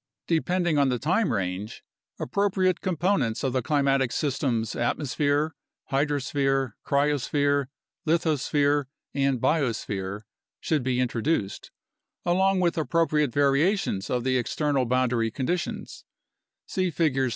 Depending 0.25 0.79
on 0.79 0.89
the 0.89 0.97
time 0.97 1.31
range, 1.31 1.83
appropriate 2.19 2.81
components 2.81 3.43
of 3.43 3.53
the 3.53 3.61
climatic 3.61 4.11
system's 4.11 4.75
atmosphere, 4.75 5.53
hydrosphere, 5.91 6.71
cryo 6.83 7.21
sphere, 7.21 7.69
lithosphere, 8.07 8.85
and 9.13 9.39
biosphere 9.39 10.21
should 10.59 10.81
be 10.81 10.99
introduced, 10.99 11.69
along 12.25 12.59
with 12.61 12.79
appropriate 12.79 13.31
variations 13.31 14.09
of 14.09 14.23
the 14.23 14.39
external 14.39 14.87
boundary 14.87 15.29
conditions 15.29 16.03
(see 16.65 16.89
Figures 16.89 17.29
3. 17.29 17.29